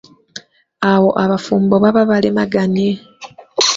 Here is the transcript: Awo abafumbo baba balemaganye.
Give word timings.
Awo 0.91 1.09
abafumbo 1.23 1.75
baba 1.83 2.01
balemaganye. 2.09 2.89